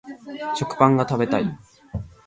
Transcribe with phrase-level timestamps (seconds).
[0.55, 1.45] 食パンが食べたい